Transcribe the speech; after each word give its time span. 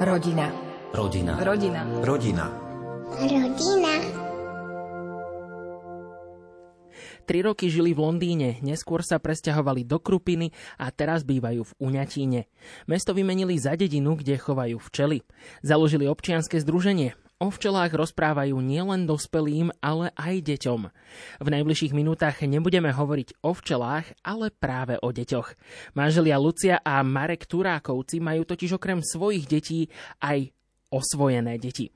Rodina. 0.00 0.48
Rodina. 0.96 1.36
Rodina. 1.36 1.84
Rodina. 2.00 2.46
Rodina. 3.12 3.92
Tri 7.28 7.44
roky 7.44 7.68
žili 7.68 7.92
v 7.92 8.00
Londýne, 8.00 8.56
neskôr 8.64 9.04
sa 9.04 9.20
presťahovali 9.20 9.84
do 9.84 10.00
Krupiny 10.00 10.56
a 10.80 10.88
teraz 10.88 11.28
bývajú 11.28 11.68
v 11.68 11.72
Uňatíne. 11.76 12.48
Mesto 12.88 13.12
vymenili 13.12 13.60
za 13.60 13.76
dedinu, 13.76 14.16
kde 14.16 14.40
chovajú 14.40 14.80
včely. 14.80 15.28
Založili 15.60 16.08
občianske 16.08 16.56
združenie. 16.56 17.12
O 17.42 17.50
včelách 17.50 17.90
rozprávajú 17.90 18.54
nielen 18.62 19.02
dospelým, 19.02 19.74
ale 19.82 20.14
aj 20.14 20.46
deťom. 20.46 20.80
V 21.42 21.48
najbližších 21.50 21.90
minútach 21.90 22.38
nebudeme 22.38 22.94
hovoriť 22.94 23.42
o 23.42 23.50
včelách, 23.50 24.14
ale 24.22 24.54
práve 24.54 24.94
o 25.02 25.10
deťoch. 25.10 25.58
Manželia 25.98 26.38
Lucia 26.38 26.78
a 26.78 27.02
Marek 27.02 27.50
Turákovci 27.50 28.22
majú 28.22 28.46
totiž 28.46 28.78
okrem 28.78 29.02
svojich 29.02 29.50
detí 29.50 29.90
aj 30.22 30.54
osvojené 30.94 31.58
deti. 31.58 31.90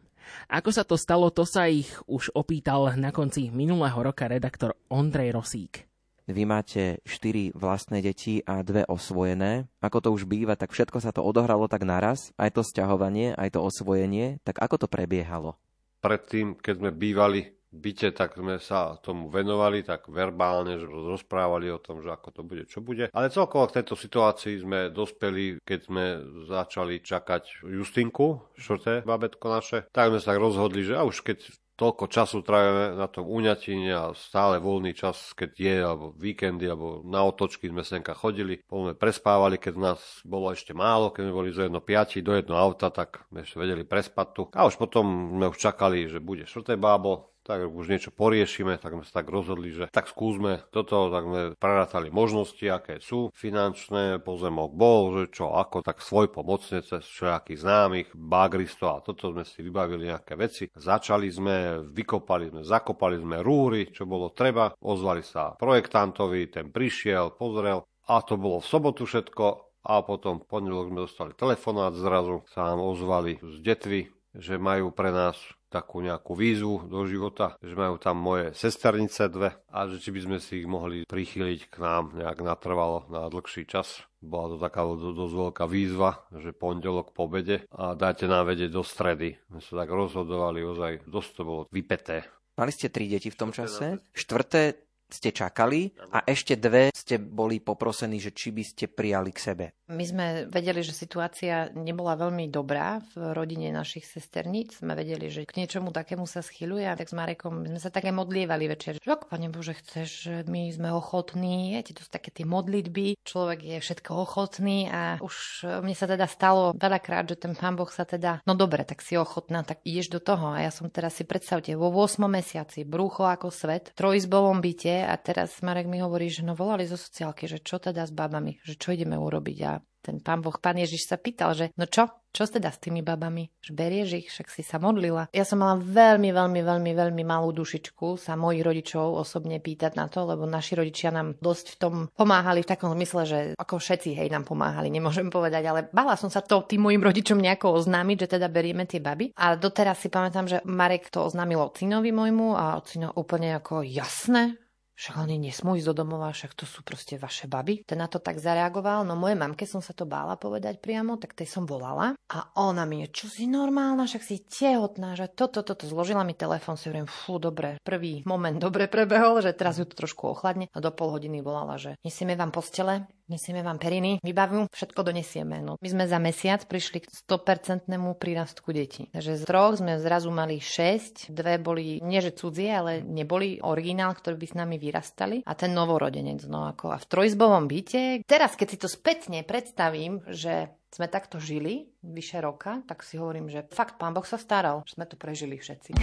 Ako 0.51 0.75
sa 0.75 0.83
to 0.83 0.99
stalo, 0.99 1.31
to 1.31 1.47
sa 1.47 1.71
ich 1.71 1.95
už 2.11 2.35
opýtal 2.35 2.99
na 2.99 3.15
konci 3.15 3.47
minulého 3.55 4.03
roka 4.03 4.27
redaktor 4.27 4.75
Ondrej 4.91 5.31
Rosík. 5.31 5.96
Vy 6.27 6.43
máte 6.43 6.99
štyri 7.07 7.55
vlastné 7.55 8.03
deti 8.03 8.43
a 8.43 8.67
dve 8.67 8.83
osvojené. 8.83 9.71
Ako 9.79 10.03
to 10.03 10.09
už 10.11 10.27
býva, 10.27 10.59
tak 10.59 10.75
všetko 10.75 10.99
sa 10.99 11.15
to 11.15 11.23
odohralo 11.23 11.71
tak 11.71 11.87
naraz, 11.87 12.35
aj 12.35 12.59
to 12.59 12.67
sťahovanie, 12.67 13.31
aj 13.39 13.55
to 13.55 13.63
osvojenie. 13.63 14.43
Tak 14.43 14.59
ako 14.59 14.83
to 14.83 14.87
prebiehalo? 14.91 15.55
Predtým, 16.03 16.59
keď 16.59 16.75
sme 16.83 16.91
bývali 16.91 17.57
byte, 17.77 18.11
tak 18.17 18.35
sme 18.35 18.57
sa 18.59 18.97
tomu 18.99 19.29
venovali, 19.29 19.85
tak 19.85 20.09
verbálne, 20.09 20.81
že 20.81 20.87
rozprávali 20.89 21.69
o 21.71 21.79
tom, 21.79 22.01
že 22.01 22.11
ako 22.11 22.29
to 22.33 22.43
bude, 22.43 22.65
čo 22.67 22.81
bude. 22.81 23.13
Ale 23.13 23.31
celkovo 23.31 23.69
v 23.69 23.77
tejto 23.79 23.95
situácii 23.95 24.65
sme 24.65 24.81
dospeli, 24.91 25.61
keď 25.63 25.81
sme 25.85 26.05
začali 26.49 27.05
čakať 27.05 27.67
Justinku, 27.69 28.41
štvrté 28.57 29.05
babetko 29.05 29.47
naše, 29.53 29.79
tak 29.93 30.11
sme 30.11 30.19
sa 30.19 30.35
tak 30.35 30.43
rozhodli, 30.43 30.83
že 30.83 30.97
a 30.97 31.05
už 31.05 31.23
keď 31.23 31.39
toľko 31.77 32.05
času 32.09 32.41
trávime 32.41 32.97
na 32.97 33.07
tom 33.07 33.29
uňatine 33.29 33.93
a 33.93 34.05
stále 34.17 34.57
voľný 34.57 34.97
čas, 34.97 35.37
keď 35.37 35.51
je, 35.53 35.77
alebo 35.85 36.05
víkendy, 36.17 36.65
alebo 36.65 37.05
na 37.05 37.23
otočky 37.23 37.69
sme 37.69 37.85
senka 37.85 38.17
chodili. 38.17 38.65
Potom 38.65 38.97
prespávali, 38.97 39.61
keď 39.61 39.75
nás 39.77 40.01
bolo 40.25 40.51
ešte 40.51 40.73
málo, 40.73 41.13
keď 41.13 41.29
sme 41.29 41.37
boli 41.37 41.51
zo 41.53 41.63
jedno 41.69 41.85
piati 41.85 42.25
do 42.25 42.33
jedno 42.33 42.57
auta, 42.57 42.89
tak 42.89 43.29
sme 43.29 43.45
ešte 43.45 43.61
vedeli 43.61 43.85
prespať 43.85 44.27
tu. 44.33 44.43
A 44.57 44.65
už 44.65 44.81
potom 44.81 45.37
sme 45.37 45.47
už 45.53 45.59
čakali, 45.61 46.09
že 46.09 46.19
bude 46.19 46.49
štvrté 46.49 46.81
bábo, 46.81 47.36
tak 47.47 47.71
už 47.71 47.87
niečo 47.87 48.11
poriešime, 48.11 48.75
tak 48.83 48.99
sme 48.99 49.05
sa 49.07 49.23
tak 49.23 49.31
rozhodli, 49.31 49.71
že 49.71 49.87
tak 49.95 50.11
skúsme 50.11 50.67
toto, 50.75 51.07
tak 51.15 51.23
sme 51.23 51.43
prerátali 51.55 52.11
možnosti, 52.11 52.67
aké 52.67 52.99
sú 52.99 53.31
finančné, 53.31 54.19
pozemok 54.19 54.75
bol, 54.75 55.15
že 55.23 55.31
čo, 55.31 55.55
ako, 55.55 55.87
tak 55.87 56.03
svoj 56.03 56.35
pomocne 56.35 56.83
cez 56.83 57.07
všelijakých 57.07 57.63
známych, 57.63 58.09
bagristov 58.11 58.99
a 58.99 59.05
toto 59.07 59.31
sme 59.31 59.47
si 59.47 59.63
vybavili 59.63 60.11
nejaké 60.11 60.35
veci. 60.35 60.67
Začali 60.75 61.31
sme, 61.31 61.87
vykopali 61.95 62.51
sme, 62.51 62.61
zakopali 62.67 63.23
sme 63.23 63.47
rúry, 63.47 63.95
čo 63.95 64.11
bolo 64.11 64.35
treba, 64.35 64.75
ozvali 64.83 65.23
sa 65.23 65.55
projektantovi, 65.55 66.51
ten 66.51 66.75
prišiel, 66.75 67.39
pozrel 67.39 67.87
a 68.11 68.23
to 68.27 68.35
bolo 68.35 68.59
v 68.59 68.67
sobotu 68.67 69.07
všetko. 69.07 69.63
A 69.87 70.03
potom 70.03 70.43
v 70.43 70.51
pondelok 70.51 70.91
sme 70.91 71.07
dostali 71.07 71.31
telefonát 71.39 71.95
zrazu, 71.95 72.43
sa 72.51 72.75
nám 72.75 72.83
ozvali 72.83 73.39
z 73.39 73.63
detvy, 73.63 74.16
že 74.37 74.61
majú 74.61 74.93
pre 74.93 75.13
nás 75.13 75.37
takú 75.67 76.01
nejakú 76.01 76.33
výzvu 76.33 76.87
do 76.87 77.05
života, 77.05 77.59
že 77.61 77.75
majú 77.75 77.99
tam 77.99 78.17
moje 78.17 78.55
sesternice 78.55 79.29
dve 79.29 79.59
a 79.69 79.79
že 79.91 79.99
či 79.99 80.15
by 80.15 80.21
sme 80.23 80.39
si 80.39 80.63
ich 80.63 80.69
mohli 80.69 81.05
prichýliť 81.05 81.61
k 81.69 81.77
nám 81.83 82.17
nejak 82.17 82.39
natrvalo 82.41 83.05
na 83.11 83.27
dlhší 83.27 83.67
čas. 83.67 84.07
Bola 84.23 84.55
to 84.55 84.57
taká 84.57 84.87
dosť 84.87 85.35
veľká 85.35 85.65
výzva, 85.69 86.25
že 86.33 86.57
pondelok 86.57 87.13
po 87.13 87.29
obede 87.29 87.67
a 87.75 87.93
dajte 87.93 88.31
nám 88.31 88.49
vedieť 88.49 88.71
do 88.73 88.83
stredy. 88.87 89.37
My 89.53 89.61
sa 89.61 89.85
tak 89.85 89.91
rozhodovali, 89.93 90.65
ozaj 90.65 90.93
dosť 91.07 91.31
to 91.35 91.43
bolo 91.43 91.63
vypeté. 91.69 92.25
Mali 92.57 92.73
ste 92.73 92.89
tri 92.89 93.05
deti 93.05 93.29
v 93.29 93.37
tom 93.37 93.53
čase. 93.53 94.01
Štvrté 94.17 94.86
ste 95.07 95.31
čakali 95.31 95.95
a 96.11 96.27
ešte 96.27 96.59
dve 96.59 96.91
ste 96.91 97.19
boli 97.23 97.63
poprosení, 97.63 98.19
že 98.19 98.35
či 98.35 98.51
by 98.51 98.63
ste 98.67 98.85
prijali 98.91 99.31
k 99.31 99.39
sebe. 99.39 99.65
My 99.87 100.03
sme 100.03 100.27
vedeli, 100.51 100.83
že 100.83 100.91
situácia 100.91 101.71
nebola 101.71 102.19
veľmi 102.19 102.51
dobrá 102.51 102.99
v 103.15 103.31
rodine 103.31 103.71
našich 103.71 104.03
sesterníc. 104.03 104.83
Sme 104.83 104.99
vedeli, 104.99 105.31
že 105.31 105.47
k 105.47 105.63
niečomu 105.63 105.95
takému 105.95 106.27
sa 106.27 106.43
schyluje 106.43 106.83
a 106.91 106.99
tak 106.99 107.07
s 107.07 107.15
Marekom 107.15 107.63
sme 107.63 107.79
sa 107.79 107.95
také 107.95 108.11
modlievali 108.11 108.67
večer. 108.67 108.99
Že 108.99 109.15
ak, 109.15 109.31
Pane 109.31 109.47
Bože, 109.47 109.79
chceš, 109.79 110.43
my 110.51 110.75
sme 110.75 110.91
ochotní, 110.91 111.79
je 111.79 111.95
to 111.95 112.03
sú 112.03 112.11
také 112.11 112.35
tie 112.35 112.43
modlitby, 112.43 113.23
človek 113.23 113.63
je 113.63 113.79
všetko 113.79 114.11
ochotný 114.11 114.91
a 114.91 115.23
už 115.23 115.63
mne 115.87 115.95
sa 115.95 116.11
teda 116.11 116.27
stalo 116.27 116.75
veľakrát, 116.75 117.31
že 117.31 117.39
ten 117.39 117.55
Pán 117.55 117.79
Boh 117.79 117.87
sa 117.87 118.03
teda, 118.03 118.43
no 118.43 118.59
dobre, 118.59 118.83
tak 118.83 118.99
si 119.07 119.15
ochotná, 119.15 119.63
tak 119.63 119.87
ideš 119.87 120.11
do 120.11 120.19
toho. 120.19 120.51
A 120.51 120.67
ja 120.67 120.75
som 120.75 120.91
teraz 120.91 121.15
si 121.15 121.23
predstavte, 121.23 121.79
vo 121.79 121.95
8 121.95 122.27
mesiaci, 122.27 122.83
brúcho 122.83 123.23
ako 123.23 123.55
svet, 123.55 123.95
trojizbovom 123.95 124.59
byte 124.59 124.96
a 125.03 125.15
teraz 125.21 125.61
Marek 125.61 125.91
mi 125.91 125.99
hovorí, 126.01 126.31
že 126.31 126.47
no 126.47 126.55
volali 126.55 126.89
zo 126.89 126.97
sociálky, 126.97 127.45
že 127.51 127.61
čo 127.61 127.77
teda 127.83 128.07
s 128.07 128.13
babami, 128.15 128.61
že 128.63 128.79
čo 128.79 128.95
ideme 128.95 129.19
urobiť 129.19 129.59
a 129.67 129.81
ten 130.07 130.23
pán 130.23 130.39
Boh, 130.39 130.55
pán 130.55 130.79
Ježiš 130.79 131.11
sa 131.11 131.19
pýtal, 131.19 131.51
že 131.59 131.75
no 131.75 131.91
čo, 131.91 132.07
čo 132.31 132.47
teda 132.47 132.71
s 132.71 132.79
tými 132.79 133.03
babami? 133.03 133.51
Že 133.59 133.73
berieš 133.75 134.11
ich, 134.23 134.29
však 134.31 134.47
si 134.55 134.63
sa 134.63 134.79
modlila. 134.79 135.27
Ja 135.35 135.43
som 135.43 135.59
mala 135.59 135.83
veľmi, 135.83 136.31
veľmi, 136.31 136.63
veľmi, 136.63 136.93
veľmi 136.95 137.23
malú 137.27 137.51
dušičku 137.51 138.15
sa 138.15 138.39
mojich 138.39 138.63
rodičov 138.63 139.19
osobne 139.19 139.59
pýtať 139.59 139.99
na 139.99 140.07
to, 140.07 140.23
lebo 140.23 140.47
naši 140.47 140.79
rodičia 140.79 141.11
nám 141.11 141.35
dosť 141.43 141.67
v 141.75 141.77
tom 141.83 141.95
pomáhali 142.15 142.63
v 142.63 142.71
takom 142.71 142.95
zmysle, 142.95 143.23
že 143.27 143.39
ako 143.59 143.83
všetci 143.83 144.15
hej 144.15 144.31
nám 144.31 144.47
pomáhali, 144.47 144.95
nemôžem 144.95 145.27
povedať, 145.27 145.65
ale 145.67 145.81
bala 145.91 146.15
som 146.15 146.31
sa 146.31 146.39
to 146.39 146.63
tým 146.63 146.87
mojim 146.87 147.03
rodičom 147.03 147.43
nejako 147.43 147.83
oznámiť, 147.83 148.29
že 148.29 148.39
teda 148.39 148.47
berieme 148.47 148.87
tie 148.87 149.03
baby. 149.03 149.35
A 149.35 149.59
doteraz 149.59 149.99
si 149.99 150.07
pamätám, 150.07 150.47
že 150.47 150.63
Marek 150.63 151.11
to 151.11 151.27
oznámil 151.27 151.59
ocinovi 151.67 152.15
môjmu 152.15 152.55
a 152.55 152.79
ocino 152.79 153.11
úplne 153.17 153.59
ako 153.59 153.83
jasné, 153.83 154.55
však 154.97 155.15
oni 155.21 155.37
nesmú 155.37 155.77
ísť 155.77 155.93
do 155.93 156.03
domova, 156.03 156.33
však 156.33 156.57
to 156.57 156.65
sú 156.65 156.81
proste 156.81 157.21
vaše 157.21 157.45
baby. 157.45 157.85
Ten 157.85 158.01
na 158.01 158.09
to 158.09 158.17
tak 158.17 158.41
zareagoval, 158.41 159.05
no 159.05 159.13
moje 159.13 159.37
mamke 159.37 159.69
som 159.69 159.85
sa 159.85 159.93
to 159.93 160.09
bála 160.09 160.41
povedať 160.41 160.81
priamo, 160.81 161.21
tak 161.21 161.37
tej 161.37 161.53
som 161.53 161.69
volala. 161.69 162.17
A 162.33 162.39
ona 162.57 162.89
mi, 162.89 163.05
čo 163.13 163.29
si 163.29 163.45
normálna, 163.45 164.09
však 164.09 164.25
si 164.25 164.41
tehotná, 164.41 165.13
že 165.13 165.29
toto, 165.29 165.61
toto, 165.61 165.85
zložila 165.85 166.25
mi 166.25 166.33
telefón, 166.33 166.81
si 166.81 166.89
hovorím, 166.89 167.07
fú, 167.07 167.37
dobre, 167.37 167.77
prvý 167.85 168.25
moment 168.25 168.57
dobre 168.57 168.89
prebehol, 168.89 169.45
že 169.45 169.53
teraz 169.53 169.77
ju 169.77 169.85
to 169.85 169.95
trošku 169.95 170.33
ochladne. 170.33 170.73
A 170.73 170.79
do 170.81 170.89
pol 170.89 171.13
hodiny 171.13 171.45
volala, 171.45 171.77
že 171.77 172.01
nesieme 172.01 172.33
vám 172.33 172.51
postele, 172.51 173.05
Nesieme 173.27 173.67
vám 173.67 173.83
periny, 173.83 174.23
vybavu, 174.23 174.71
všetko 174.71 175.03
donesieme. 175.03 175.59
No, 175.59 175.75
my 175.83 175.89
sme 175.91 176.07
za 176.07 176.23
mesiac 176.23 176.63
prišli 176.63 177.03
k 177.03 177.11
100% 177.11 177.91
prírastku 178.15 178.71
detí. 178.71 179.11
Takže 179.11 179.35
z 179.35 179.43
troch 179.43 179.75
sme 179.83 179.99
zrazu 179.99 180.31
mali 180.31 180.63
6, 180.63 181.35
dve 181.35 181.59
boli 181.59 181.99
nie 182.07 182.23
že 182.23 182.39
cudzie, 182.39 182.71
ale 182.71 183.03
neboli 183.03 183.59
originál, 183.59 184.15
ktorí 184.15 184.39
by 184.39 184.47
s 184.47 184.55
nami 184.55 184.79
vyrastali 184.79 185.43
a 185.43 185.59
ten 185.59 185.75
novorodenec. 185.75 186.47
No 186.47 186.71
ako 186.71 186.95
a 186.95 187.03
v 187.03 187.07
trojizbovom 187.11 187.67
byte. 187.67 188.23
Teraz, 188.23 188.55
keď 188.55 188.69
si 188.71 188.79
to 188.79 188.87
spätne 188.87 189.43
predstavím, 189.43 190.23
že 190.31 190.71
sme 190.95 191.11
takto 191.11 191.43
žili 191.43 191.91
vyše 192.07 192.39
roka, 192.39 192.87
tak 192.87 193.03
si 193.03 193.19
hovorím, 193.19 193.51
že 193.51 193.67
fakt 193.75 193.99
pán 193.99 194.15
Boh 194.15 194.25
sa 194.25 194.39
staral, 194.39 194.87
že 194.87 194.95
sme 194.95 195.05
to 195.11 195.19
prežili 195.19 195.59
všetci. 195.59 195.99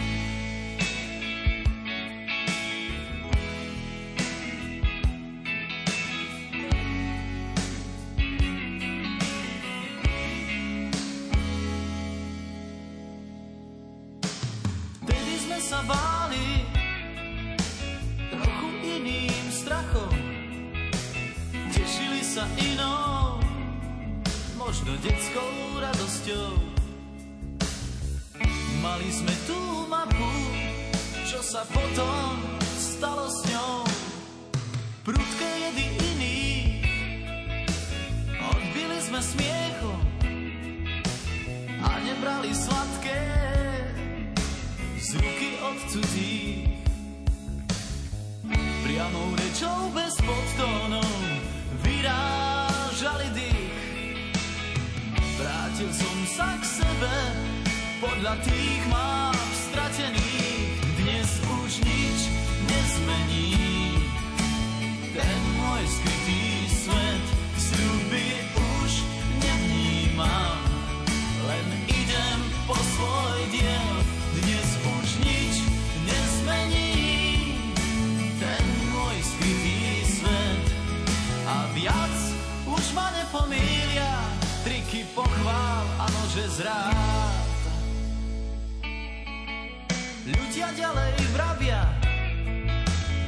Cudzích. 45.93 46.65
Priamou 48.83 49.29
rečou 49.37 49.93
bez 49.93 50.13
podtónov 50.25 51.13
vyrážali 51.85 53.29
dých. 53.37 53.77
Vrátil 55.37 55.89
som 55.93 56.17
sa 56.33 56.49
k 56.57 56.63
sebe 56.65 57.13
podľa 58.01 58.33
tých 58.41 58.81
mám 58.89 59.52
zrád. 86.53 87.49
Ľudia 90.29 90.69
ďalej 90.77 91.15
vravia 91.33 91.81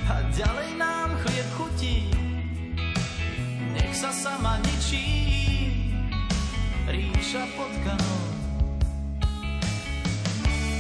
a 0.06 0.16
ďalej 0.30 0.69
nám 0.77 1.10
chlieb 1.25 1.50
chutí. 1.57 2.13
Nech 3.74 3.94
sa 3.98 4.13
sama 4.13 4.62
ničí 4.62 5.10
ríša 6.86 7.50
potkanov. 7.57 8.24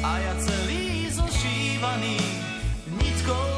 A 0.05 0.11
ja 0.21 0.33
celý 0.37 1.09
zošívaný 1.09 2.21
nitkou 3.01 3.54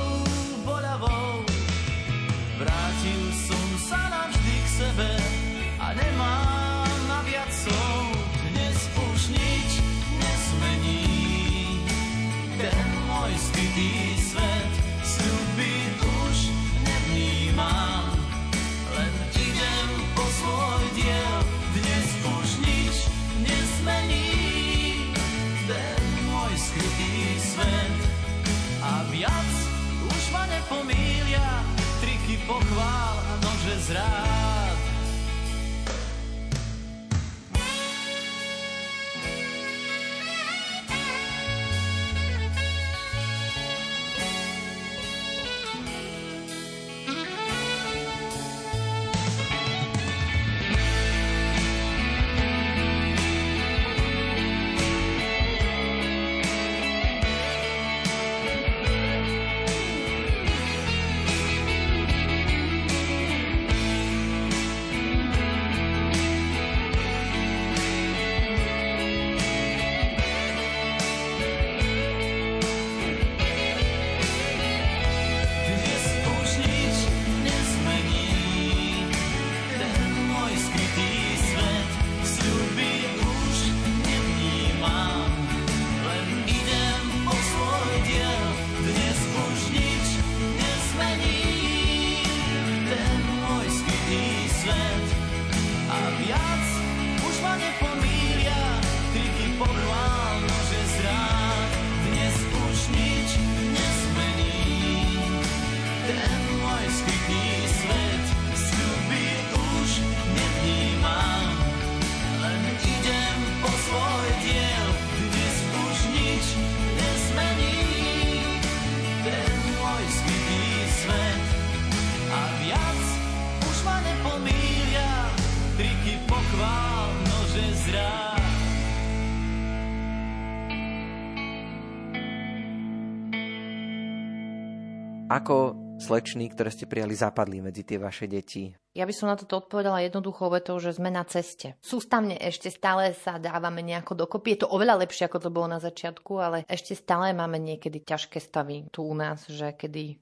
Ako 135.37 135.77
slečný, 136.01 136.49
ktoré 136.49 136.73
ste 136.73 136.89
prijali, 136.89 137.13
zapadli 137.13 137.61
medzi 137.61 137.85
tie 137.85 138.01
vaše 138.01 138.25
deti? 138.25 138.73
Ja 138.97 139.05
by 139.05 139.13
som 139.13 139.29
na 139.29 139.37
toto 139.37 139.61
odpovedala 139.61 140.01
jednoduchou 140.01 140.49
vetou, 140.49 140.81
že 140.81 140.97
sme 140.97 141.13
na 141.13 141.21
ceste. 141.29 141.77
Sústavne 141.77 142.33
ešte 142.41 142.73
stále 142.73 143.13
sa 143.13 143.37
dávame 143.37 143.85
nejako 143.85 144.17
dokopy. 144.17 144.57
Je 144.57 144.65
to 144.65 144.73
oveľa 144.73 145.05
lepšie, 145.05 145.29
ako 145.29 145.37
to 145.37 145.53
bolo 145.53 145.69
na 145.69 145.77
začiatku, 145.77 146.33
ale 146.41 146.57
ešte 146.65 146.97
stále 146.97 147.37
máme 147.37 147.61
niekedy 147.61 148.01
ťažké 148.01 148.41
stavy 148.41 148.89
tu 148.89 149.05
u 149.05 149.13
nás, 149.13 149.45
že 149.45 149.77
kedy 149.77 150.17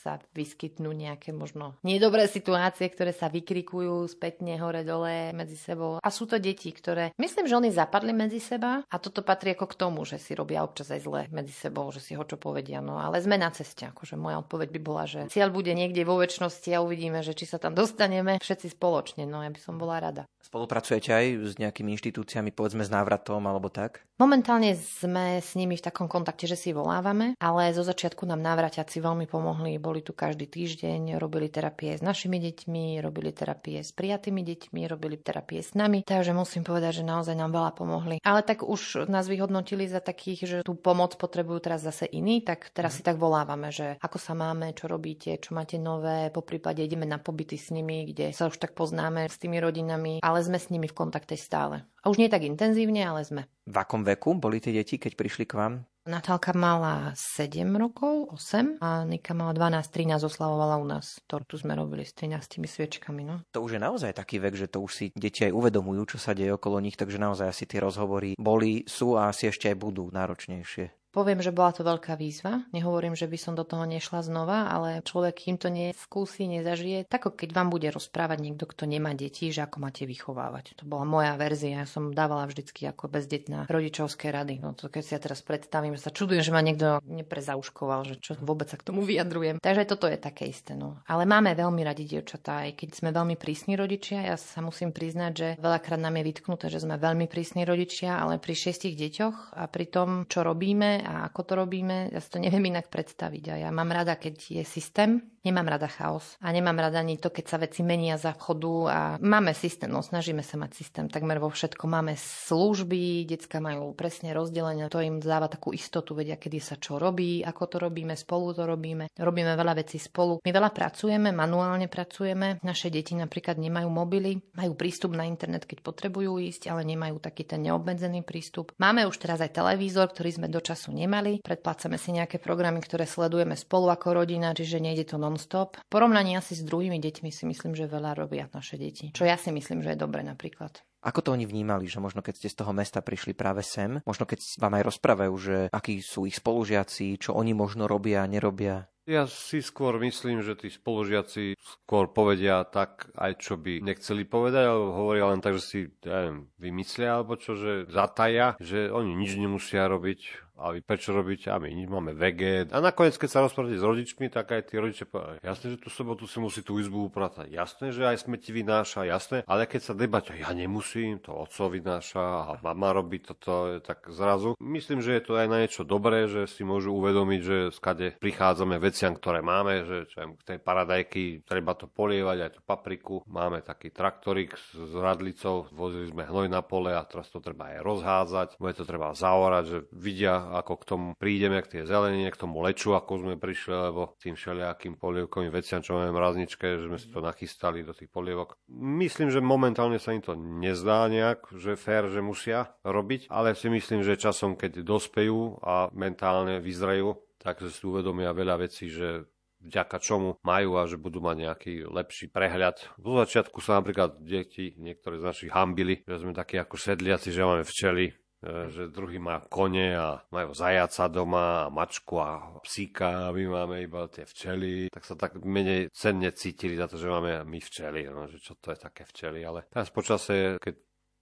sa 0.00 0.16
vyskytnú 0.32 0.88
nejaké 0.96 1.36
možno 1.36 1.76
nedobré 1.84 2.24
situácie, 2.24 2.88
ktoré 2.88 3.12
sa 3.12 3.28
vykrikujú 3.28 4.08
spätne 4.08 4.56
hore-dole 4.56 5.36
medzi 5.36 5.60
sebou. 5.60 6.00
A 6.00 6.08
sú 6.08 6.24
to 6.24 6.40
deti, 6.40 6.72
ktoré 6.72 7.12
myslím, 7.20 7.44
že 7.44 7.58
oni 7.60 7.68
zapadli 7.68 8.16
medzi 8.16 8.40
seba 8.40 8.80
a 8.88 8.96
toto 8.96 9.20
patrí 9.20 9.52
ako 9.52 9.68
k 9.68 9.78
tomu, 9.78 10.08
že 10.08 10.16
si 10.16 10.32
robia 10.32 10.64
občas 10.64 10.88
aj 10.88 11.00
zle 11.04 11.20
medzi 11.28 11.52
sebou, 11.52 11.92
že 11.92 12.00
si 12.00 12.16
ho 12.16 12.24
čo 12.24 12.40
povedia. 12.40 12.80
No 12.80 12.96
ale 12.96 13.20
sme 13.20 13.36
na 13.36 13.52
ceste. 13.52 13.84
Akože 13.84 14.16
moja 14.16 14.40
odpoveď 14.40 14.68
by 14.72 14.80
bola, 14.80 15.04
že 15.04 15.28
cieľ 15.28 15.52
bude 15.52 15.76
niekde 15.76 16.00
vo 16.08 16.16
väčšnosti 16.16 16.70
a 16.72 16.80
uvidíme, 16.80 17.20
že 17.20 17.36
či 17.36 17.44
sa 17.44 17.60
tam 17.60 17.76
dostaneme 17.76 18.40
všetci 18.40 18.72
spoločne. 18.72 19.28
No 19.28 19.44
ja 19.44 19.52
by 19.52 19.60
som 19.60 19.76
bola 19.76 20.00
rada. 20.00 20.24
Spolupracujete 20.40 21.12
aj 21.12 21.26
s 21.52 21.54
nejakými 21.60 21.92
inštitúciami, 22.00 22.50
povedzme 22.56 22.82
s 22.82 22.90
návratom 22.90 23.44
alebo 23.44 23.68
tak? 23.68 24.02
Momentálne 24.20 24.76
sme 24.76 25.40
s 25.40 25.56
nimi 25.56 25.80
v 25.80 25.84
takom 25.84 26.04
kontakte, 26.04 26.44
že 26.44 26.52
si 26.52 26.76
volávame, 26.76 27.32
ale 27.40 27.72
zo 27.72 27.80
začiatku 27.80 28.28
nám 28.28 28.44
návraťaci 28.44 29.00
veľmi 29.00 29.24
pomohli. 29.24 29.80
Boli 29.90 30.06
tu 30.06 30.14
každý 30.14 30.46
týždeň, 30.46 31.18
robili 31.18 31.50
terapie 31.50 31.98
s 31.98 32.02
našimi 32.06 32.38
deťmi, 32.38 33.02
robili 33.02 33.34
terapie 33.34 33.82
s 33.82 33.90
prijatými 33.90 34.46
deťmi, 34.46 34.86
robili 34.86 35.18
terapie 35.18 35.66
s 35.66 35.74
nami. 35.74 36.06
Takže 36.06 36.30
musím 36.30 36.62
povedať, 36.62 37.02
že 37.02 37.10
naozaj 37.10 37.34
nám 37.34 37.50
veľa 37.50 37.74
pomohli. 37.74 38.22
Ale 38.22 38.46
tak 38.46 38.62
už 38.62 39.10
nás 39.10 39.26
vyhodnotili 39.26 39.90
za 39.90 39.98
takých, 39.98 40.40
že 40.46 40.56
tú 40.62 40.78
pomoc 40.78 41.18
potrebujú 41.18 41.58
teraz 41.66 41.82
zase 41.82 42.06
iní, 42.06 42.38
tak 42.46 42.70
teraz 42.70 42.94
si 42.94 43.02
tak 43.02 43.18
volávame, 43.18 43.74
že 43.74 43.98
ako 43.98 44.22
sa 44.22 44.38
máme, 44.38 44.78
čo 44.78 44.86
robíte, 44.86 45.34
čo 45.42 45.58
máte 45.58 45.74
nové, 45.74 46.30
po 46.30 46.46
prípade 46.46 46.86
ideme 46.86 47.02
na 47.02 47.18
pobyty 47.18 47.58
s 47.58 47.74
nimi, 47.74 48.06
kde 48.06 48.30
sa 48.30 48.46
už 48.46 48.62
tak 48.62 48.78
poznáme 48.78 49.26
s 49.26 49.42
tými 49.42 49.58
rodinami, 49.58 50.22
ale 50.22 50.38
sme 50.38 50.62
s 50.62 50.70
nimi 50.70 50.86
v 50.86 50.94
kontakte 50.94 51.34
stále. 51.34 51.82
A 52.06 52.14
už 52.14 52.22
nie 52.22 52.30
tak 52.30 52.46
intenzívne, 52.46 53.02
ale 53.02 53.26
sme. 53.26 53.42
V 53.66 53.74
akom 53.74 54.06
veku 54.06 54.38
boli 54.38 54.62
tie 54.62 54.70
deti, 54.70 55.02
keď 55.02 55.18
prišli 55.18 55.50
k 55.50 55.58
vám? 55.58 55.74
Natálka 56.10 56.50
mala 56.58 57.14
7 57.14 57.62
rokov, 57.78 58.34
8 58.34 58.82
a 58.82 59.06
Nika 59.06 59.30
mala 59.30 59.54
12, 59.54 60.18
13, 60.18 60.26
oslavovala 60.26 60.82
u 60.82 60.86
nás. 60.90 61.22
Tortu 61.30 61.54
sme 61.54 61.78
robili 61.78 62.02
s 62.02 62.10
13 62.18 62.66
sviečkami, 62.66 63.22
no. 63.22 63.46
To 63.54 63.62
už 63.62 63.78
je 63.78 63.80
naozaj 63.80 64.18
taký 64.18 64.42
vek, 64.42 64.58
že 64.58 64.66
to 64.66 64.82
už 64.82 64.90
si 64.90 65.06
deti 65.14 65.46
aj 65.46 65.54
uvedomujú, 65.54 66.10
čo 66.10 66.18
sa 66.18 66.34
deje 66.34 66.50
okolo 66.50 66.82
nich, 66.82 66.98
takže 66.98 67.22
naozaj 67.22 67.46
asi 67.54 67.64
tie 67.70 67.78
rozhovory 67.78 68.34
boli, 68.34 68.82
sú 68.90 69.14
a 69.14 69.30
asi 69.30 69.54
ešte 69.54 69.70
aj 69.70 69.78
budú 69.78 70.10
náročnejšie. 70.10 70.99
Poviem, 71.10 71.42
že 71.42 71.50
bola 71.50 71.74
to 71.74 71.82
veľká 71.82 72.14
výzva. 72.14 72.62
Nehovorím, 72.70 73.18
že 73.18 73.26
by 73.26 73.34
som 73.34 73.58
do 73.58 73.66
toho 73.66 73.82
nešla 73.82 74.22
znova, 74.22 74.70
ale 74.70 75.02
človek, 75.02 75.42
kým 75.42 75.58
to 75.58 75.66
neskúsi, 75.66 76.46
nezažije, 76.46 77.10
tak 77.10 77.26
keď 77.34 77.50
vám 77.50 77.74
bude 77.74 77.90
rozprávať 77.90 78.38
niekto, 78.38 78.70
kto 78.70 78.86
nemá 78.86 79.10
deti, 79.18 79.50
že 79.50 79.66
ako 79.66 79.82
máte 79.82 80.06
vychovávať. 80.06 80.78
To 80.78 80.84
bola 80.86 81.02
moja 81.02 81.34
verzia. 81.34 81.82
Ja 81.82 81.86
som 81.90 82.14
dávala 82.14 82.46
vždycky 82.46 82.86
ako 82.86 83.10
bezdetná 83.10 83.66
rodičovské 83.66 84.30
rady. 84.30 84.62
No 84.62 84.78
to 84.78 84.86
keď 84.86 85.02
si 85.02 85.12
ja 85.18 85.20
teraz 85.20 85.42
predstavím, 85.42 85.98
sa 85.98 86.14
čudujem, 86.14 86.46
že 86.46 86.54
ma 86.54 86.62
niekto 86.62 87.02
neprezauškoval, 87.02 88.06
že 88.06 88.14
čo 88.22 88.38
vôbec 88.38 88.70
sa 88.70 88.78
k 88.78 88.86
tomu 88.86 89.02
vyjadrujem. 89.02 89.58
Takže 89.58 89.90
toto 89.90 90.06
je 90.06 90.14
také 90.14 90.46
isté. 90.46 90.78
No. 90.78 91.02
Ale 91.10 91.26
máme 91.26 91.58
veľmi 91.58 91.82
radi 91.82 92.06
dievčatá, 92.06 92.70
aj 92.70 92.86
keď 92.86 92.88
sme 92.94 93.10
veľmi 93.10 93.34
prísni 93.34 93.74
rodičia. 93.74 94.30
Ja 94.30 94.38
sa 94.38 94.62
musím 94.62 94.94
priznať, 94.94 95.32
že 95.34 95.48
veľakrát 95.58 95.98
nám 95.98 96.22
je 96.22 96.28
vytknuté, 96.30 96.70
že 96.70 96.86
sme 96.86 97.02
veľmi 97.02 97.26
prísni 97.26 97.66
rodičia, 97.66 98.14
ale 98.14 98.38
pri 98.38 98.54
šiestich 98.54 98.94
deťoch 98.94 99.58
a 99.58 99.66
pri 99.66 99.90
tom, 99.90 100.08
čo 100.30 100.46
robíme 100.46 100.99
a 101.02 101.26
ako 101.32 101.40
to 101.42 101.52
robíme, 101.58 102.12
ja 102.12 102.20
si 102.20 102.28
to 102.30 102.38
neviem 102.38 102.70
inak 102.70 102.92
predstaviť. 102.92 103.44
A 103.52 103.54
ja 103.66 103.70
mám 103.72 103.90
rada, 103.90 104.16
keď 104.16 104.60
je 104.60 104.64
systém, 104.64 105.20
Nemám 105.40 105.72
rada 105.72 105.88
chaos 105.88 106.36
a 106.44 106.52
nemám 106.52 106.76
rada 106.76 107.00
ani 107.00 107.16
to, 107.16 107.32
keď 107.32 107.44
sa 107.48 107.56
veci 107.56 107.80
menia 107.80 108.20
za 108.20 108.36
chodu 108.36 108.92
a 108.92 108.98
máme 109.24 109.56
systém, 109.56 109.88
no 109.88 110.04
snažíme 110.04 110.44
sa 110.44 110.60
mať 110.60 110.76
systém 110.76 111.08
takmer 111.08 111.40
vo 111.40 111.48
všetko. 111.48 111.88
Máme 111.88 112.12
služby, 112.12 113.24
decka 113.24 113.56
majú 113.56 113.96
presne 113.96 114.36
rozdelené, 114.36 114.92
to 114.92 115.00
im 115.00 115.16
dáva 115.16 115.48
takú 115.48 115.72
istotu, 115.72 116.12
vedia, 116.12 116.36
kedy 116.36 116.60
sa 116.60 116.76
čo 116.76 117.00
robí, 117.00 117.40
ako 117.40 117.62
to 117.72 117.76
robíme, 117.80 118.12
spolu 118.20 118.52
to 118.52 118.68
robíme. 118.68 119.08
Robíme 119.16 119.56
veľa 119.56 119.80
vecí 119.80 119.96
spolu. 119.96 120.44
My 120.44 120.52
veľa 120.52 120.76
pracujeme, 120.76 121.32
manuálne 121.32 121.88
pracujeme. 121.88 122.60
Naše 122.60 122.92
deti 122.92 123.16
napríklad 123.16 123.56
nemajú 123.56 123.88
mobily, 123.88 124.44
majú 124.60 124.76
prístup 124.76 125.16
na 125.16 125.24
internet, 125.24 125.64
keď 125.64 125.80
potrebujú 125.80 126.36
ísť, 126.36 126.68
ale 126.68 126.84
nemajú 126.84 127.16
taký 127.16 127.48
ten 127.48 127.64
neobmedzený 127.64 128.28
prístup. 128.28 128.76
Máme 128.76 129.08
už 129.08 129.16
teraz 129.16 129.40
aj 129.40 129.56
televízor, 129.56 130.12
ktorý 130.12 130.36
sme 130.36 130.52
do 130.52 130.60
času 130.60 130.92
nemali. 130.92 131.40
Predplácame 131.40 131.96
si 131.96 132.12
nejaké 132.12 132.36
programy, 132.36 132.84
ktoré 132.84 133.08
sledujeme 133.08 133.56
spolu 133.56 133.88
ako 133.88 134.20
rodina, 134.20 134.52
čiže 134.52 134.84
nejde 134.84 135.08
to 135.08 135.16
non-stop. 135.30 135.78
Porovnaní 135.86 136.34
asi 136.34 136.58
s 136.58 136.66
druhými 136.66 136.98
deťmi 136.98 137.30
si 137.30 137.46
myslím, 137.46 137.78
že 137.78 137.86
veľa 137.86 138.18
robia 138.18 138.50
naše 138.50 138.74
deti. 138.74 139.14
Čo 139.14 139.22
ja 139.22 139.38
si 139.38 139.54
myslím, 139.54 139.86
že 139.86 139.94
je 139.94 140.02
dobre 140.02 140.26
napríklad. 140.26 140.82
Ako 141.00 141.24
to 141.24 141.32
oni 141.32 141.48
vnímali, 141.48 141.88
že 141.88 142.02
možno 142.02 142.20
keď 142.20 142.34
ste 142.36 142.52
z 142.52 142.58
toho 142.60 142.76
mesta 142.76 143.00
prišli 143.00 143.32
práve 143.32 143.64
sem, 143.64 144.04
možno 144.04 144.28
keď 144.28 144.60
vám 144.60 144.76
aj 144.76 144.84
rozprávajú, 144.84 145.34
že 145.40 145.56
akí 145.72 146.04
sú 146.04 146.28
ich 146.28 146.36
spolužiaci, 146.36 147.16
čo 147.16 147.32
oni 147.32 147.56
možno 147.56 147.88
robia, 147.88 148.28
nerobia? 148.28 148.90
Ja 149.08 149.24
si 149.24 149.64
skôr 149.64 149.96
myslím, 149.96 150.44
že 150.44 150.54
tí 150.54 150.68
spolužiaci 150.68 151.56
skôr 151.58 152.12
povedia 152.12 152.62
tak 152.68 153.08
aj 153.16 153.42
čo 153.42 153.56
by 153.56 153.80
nechceli 153.80 154.28
povedať, 154.28 154.64
alebo 154.68 154.92
hovoria 154.92 155.32
len 155.32 155.40
tak, 155.40 155.56
že 155.56 155.64
si 155.64 155.78
ja 156.04 156.28
neviem, 156.28 156.52
vymyslia 156.60 157.18
alebo 157.18 157.34
čo, 157.34 157.56
že 157.56 157.88
zataja, 157.88 158.54
že 158.60 158.92
oni 158.92 159.16
nič 159.16 159.40
nemusia 159.40 159.88
robiť, 159.88 160.49
a 160.60 160.76
vy 160.76 160.84
prečo 160.84 161.16
robíte, 161.16 161.48
a 161.48 161.56
my 161.56 161.72
nič 161.72 161.88
máme 161.88 162.12
VG. 162.12 162.68
A 162.68 162.78
nakoniec, 162.84 163.16
keď 163.16 163.28
sa 163.32 163.40
rozprávate 163.40 163.80
s 163.80 163.86
rodičmi, 163.86 164.28
tak 164.28 164.52
aj 164.52 164.68
tí 164.68 164.76
rodičia 164.76 165.08
povedali, 165.08 165.40
jasné, 165.40 165.72
že 165.72 165.78
tú 165.80 165.88
sobotu 165.88 166.28
si 166.28 166.36
musí 166.36 166.60
tú 166.60 166.76
izbu 166.76 167.08
upratať, 167.08 167.48
jasné, 167.48 167.96
že 167.96 168.04
aj 168.04 168.28
smeti 168.28 168.52
vynáša, 168.52 169.08
jasné, 169.08 169.40
ale 169.48 169.64
keď 169.64 169.80
sa 169.80 169.94
debať, 169.96 170.36
ja 170.36 170.52
nemusím, 170.52 171.24
to 171.24 171.32
oco 171.32 171.72
vynáša 171.72 172.20
a 172.20 172.50
mama 172.60 172.92
robí 172.92 173.24
toto, 173.24 173.80
tak 173.80 174.12
zrazu. 174.12 174.52
Myslím, 174.60 175.00
že 175.00 175.16
je 175.16 175.22
to 175.24 175.40
aj 175.40 175.48
na 175.48 175.64
niečo 175.64 175.88
dobré, 175.88 176.28
že 176.28 176.44
si 176.44 176.60
môžu 176.60 176.92
uvedomiť, 176.92 177.40
že 177.40 177.56
skade 177.72 178.20
prichádzame 178.20 178.76
veciam, 178.76 179.16
ktoré 179.16 179.40
máme, 179.40 179.88
že 179.88 179.96
čo 180.12 180.36
k 180.36 180.42
tej 180.44 180.58
paradajky 180.60 181.48
treba 181.48 181.72
to 181.72 181.88
polievať, 181.88 182.38
aj 182.44 182.50
tú 182.58 182.60
papriku. 182.60 183.24
Máme 183.24 183.64
taký 183.64 183.88
traktorik 183.88 184.58
s 184.58 184.92
radlicou, 184.92 185.70
vozili 185.72 186.10
sme 186.10 186.28
hnoj 186.28 186.52
na 186.52 186.60
pole 186.60 186.92
a 186.92 187.00
teraz 187.06 187.32
to 187.32 187.40
treba 187.40 187.72
aj 187.72 187.80
rozhádzať, 187.80 188.48
bude 188.60 188.74
to 188.76 188.84
treba 188.84 189.16
zaorať, 189.16 189.64
že 189.64 189.78
vidia, 189.94 190.49
ako 190.50 190.72
k 190.82 190.84
tomu 190.84 191.08
prídeme, 191.14 191.62
k 191.62 191.78
tej 191.78 191.82
zelenine, 191.86 192.34
k 192.34 192.40
tomu 192.42 192.58
leču, 192.58 192.90
ako 192.92 193.22
sme 193.22 193.34
prišli, 193.38 193.70
lebo 193.70 194.18
tým 194.18 194.34
všelijakým 194.34 194.98
polievkovým 194.98 195.54
veciam, 195.54 195.78
čo 195.78 195.94
máme 195.94 196.10
v 196.10 196.18
mrazničke, 196.18 196.66
že 196.82 196.90
sme 196.90 196.98
si 196.98 197.06
to 197.08 197.22
nachystali 197.22 197.86
do 197.86 197.94
tých 197.94 198.10
polievok. 198.10 198.58
Myslím, 198.74 199.30
že 199.30 199.38
momentálne 199.38 200.02
sa 200.02 200.10
im 200.10 200.20
to 200.20 200.34
nezdá 200.34 201.06
nejak, 201.06 201.54
že 201.54 201.78
fér, 201.78 202.10
že 202.10 202.18
musia 202.18 202.74
robiť, 202.82 203.30
ale 203.30 203.54
si 203.54 203.70
myslím, 203.70 204.02
že 204.02 204.18
časom, 204.18 204.58
keď 204.58 204.82
dospejú 204.82 205.62
a 205.62 205.86
mentálne 205.94 206.58
vyzrejú, 206.58 207.14
tak 207.38 207.62
si 207.62 207.82
uvedomia 207.86 208.34
veľa 208.36 208.66
vecí, 208.66 208.92
že 208.92 209.24
vďaka 209.60 209.96
čomu 210.00 210.40
majú 210.40 210.80
a 210.80 210.88
že 210.88 210.96
budú 210.96 211.20
mať 211.20 211.36
nejaký 211.36 211.72
lepší 211.88 212.32
prehľad. 212.32 212.80
V 212.96 213.20
začiatku 213.20 213.60
sa 213.60 213.80
napríklad 213.80 214.20
deti, 214.24 214.72
niektoré 214.80 215.20
z 215.20 215.24
našich 215.24 215.50
hambili, 215.52 216.00
že 216.08 216.20
sme 216.20 216.32
takí 216.32 216.56
ako 216.56 216.80
sedliaci, 216.80 217.28
že 217.28 217.44
máme 217.44 217.64
včely, 217.64 218.16
že 218.42 218.88
druhý 218.88 219.20
má 219.20 219.44
kone 219.44 219.92
a 219.92 220.24
majú 220.32 220.56
zajaca 220.56 221.12
doma 221.12 221.68
a 221.68 221.72
mačku 221.72 222.16
a 222.16 222.56
psíka 222.64 223.28
a 223.28 223.34
my 223.36 223.44
máme 223.44 223.76
iba 223.84 224.08
tie 224.08 224.24
včely, 224.24 224.88
tak 224.88 225.04
sa 225.04 225.14
tak 225.16 225.40
menej 225.44 225.92
cenne 225.92 226.32
cítili 226.32 226.76
za 226.80 226.88
to, 226.88 226.96
že 226.96 227.12
máme 227.12 227.44
my 227.44 227.60
včely, 227.60 228.08
no, 228.08 228.24
že 228.24 228.40
čo 228.40 228.56
to 228.56 228.72
je 228.72 228.78
také 228.80 229.04
včely, 229.04 229.44
ale 229.44 229.68
teraz 229.68 229.92
počasie, 229.92 230.56
keď 230.56 230.74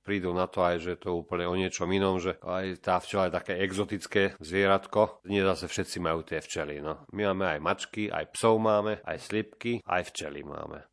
prídu 0.08 0.32
na 0.32 0.48
to 0.48 0.64
aj, 0.64 0.80
že 0.80 0.96
to 0.96 1.12
je 1.12 1.18
úplne 1.20 1.44
o 1.44 1.52
niečom 1.52 1.84
inom, 1.92 2.16
že 2.16 2.40
aj 2.40 2.80
tá 2.80 2.96
včela 2.96 3.28
je 3.28 3.36
také 3.36 3.60
exotické 3.60 4.32
zvieratko. 4.40 5.20
Nie 5.28 5.44
zase 5.44 5.68
všetci 5.68 6.00
majú 6.00 6.24
tie 6.24 6.40
včely. 6.40 6.80
No. 6.80 7.04
My 7.12 7.28
máme 7.28 7.44
aj 7.52 7.60
mačky, 7.60 8.08
aj 8.08 8.32
psov 8.32 8.56
máme, 8.56 9.04
aj 9.04 9.20
slipky, 9.20 9.84
aj 9.84 10.08
včely 10.08 10.48
máme. 10.48 10.88